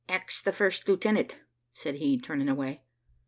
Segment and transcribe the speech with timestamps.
[0.09, 1.37] `Ax the first lieutenant,'
[1.73, 2.81] said he turning away.